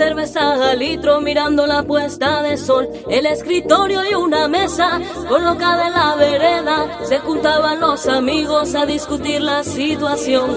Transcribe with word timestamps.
Cerveza 0.00 0.70
al 0.70 0.78
litro, 0.78 1.20
mirando 1.20 1.66
la 1.66 1.82
puesta 1.82 2.42
de 2.42 2.56
sol, 2.56 2.88
el 3.10 3.26
escritorio 3.26 4.00
y 4.10 4.14
una 4.14 4.48
mesa 4.48 4.98
colocada 5.28 5.88
en 5.88 5.92
la 5.92 6.14
vereda, 6.14 7.04
se 7.04 7.18
juntaban 7.18 7.80
los 7.80 8.08
amigos 8.08 8.74
a 8.74 8.86
discutir 8.86 9.42
la 9.42 9.62
situación. 9.62 10.56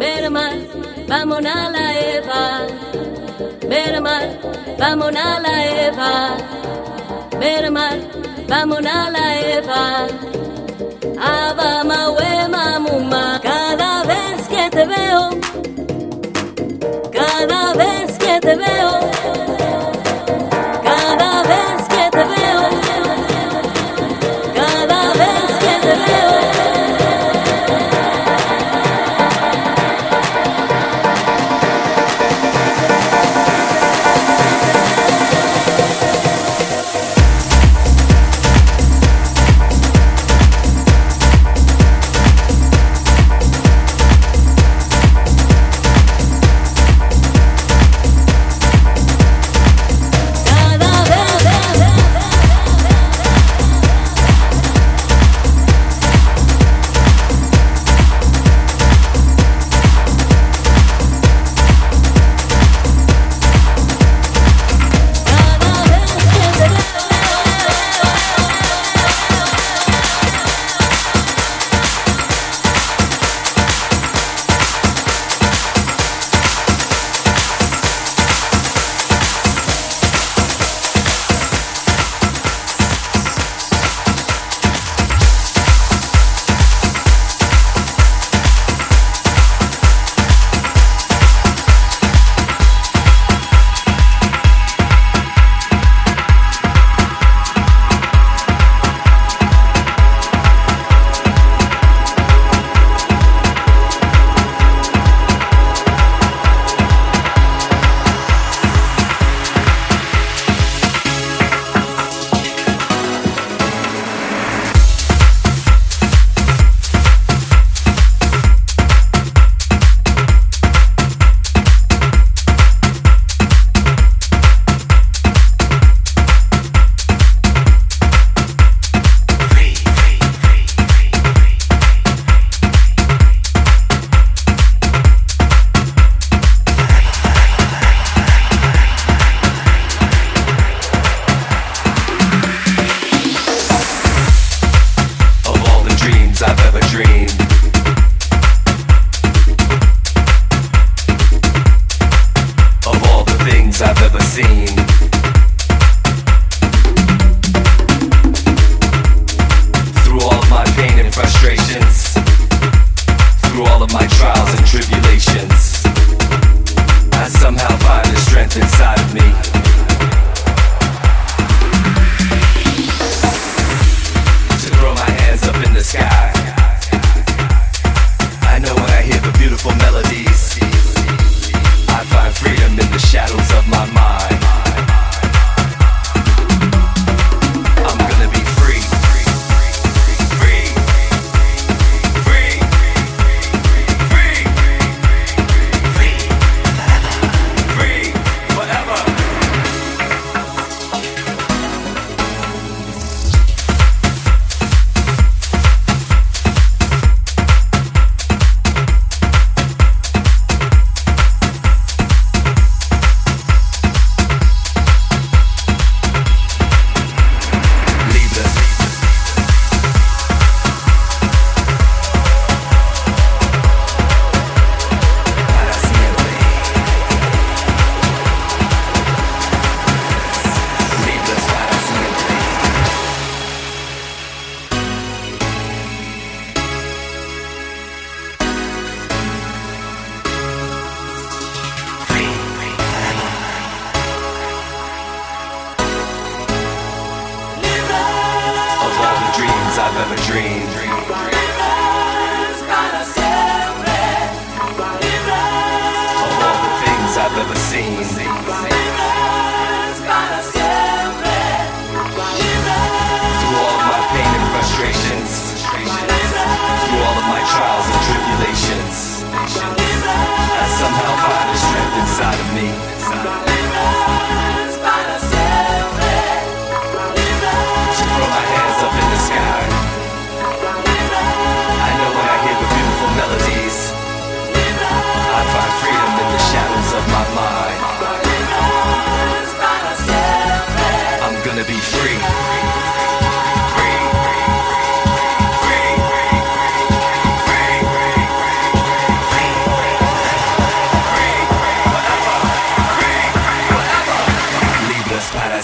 Ver 0.00 0.30
mal, 0.30 0.66
vamos 1.06 1.38
a 1.46 1.70
la 1.70 1.96
Eva. 2.16 2.66
Ver 3.68 4.00
mal, 4.00 4.40
vamos 4.76 5.12
a 5.14 5.38
la 5.38 5.86
Eva. 5.86 6.36
Ver 7.38 7.70
mal, 7.70 8.10
vamos 8.48 8.84
a 8.84 9.10
la 9.10 9.40
Eva. 9.40 10.06
Abama, 11.20 12.80
muma, 12.80 13.40
cada 13.40 14.02
vez 14.02 14.48
que 14.48 14.70
te 14.70 14.84
veo 14.86 15.30
te 18.48 18.56
veo. 18.56 19.27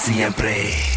Siempre. 0.05 0.94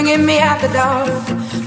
Bringing 0.00 0.24
me 0.24 0.38
out 0.38 0.60
the 0.60 0.68
door. 0.68 1.06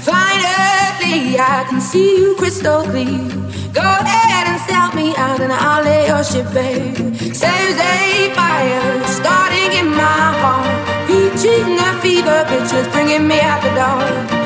Finally, 0.00 1.38
I 1.38 1.66
can 1.68 1.82
see 1.82 2.16
you 2.16 2.34
crystal 2.36 2.82
clear. 2.82 3.28
Go 3.74 3.82
ahead 3.82 4.46
and 4.50 4.58
sell 4.68 4.90
me 4.94 5.14
out, 5.16 5.38
and 5.40 5.52
I'll 5.52 5.84
lay 5.84 6.06
your 6.06 6.24
ship 6.24 6.46
bare. 6.54 6.94
Saves 7.34 7.78
a 7.94 8.32
fire 8.34 9.04
starting 9.18 9.72
in 9.80 9.88
my 9.90 10.24
heart, 10.40 11.10
reaching 11.10 11.76
a 11.78 11.90
fever. 12.00 12.44
pitch, 12.48 12.60
Pictures 12.62 12.88
bringing 12.88 13.28
me 13.28 13.38
out 13.38 13.60
the 13.62 13.72
door. 13.80 14.41